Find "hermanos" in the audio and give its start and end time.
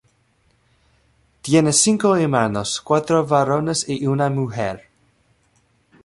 2.15-2.81